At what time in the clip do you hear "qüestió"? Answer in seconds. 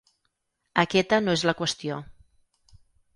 1.59-1.99